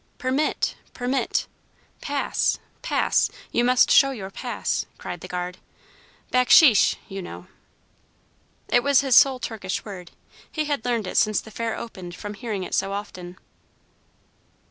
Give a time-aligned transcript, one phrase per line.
[0.17, 0.73] "Permit!
[0.95, 1.45] Permit!
[2.01, 2.57] Pass!
[2.81, 3.29] Pass!
[3.51, 5.59] You must show your pass!" cried the guard.
[6.31, 7.45] "Backsheesh, you know."
[8.67, 10.09] It was his sole Turkish word.
[10.51, 13.37] He had learned it since the Fair opened from hearing it so often.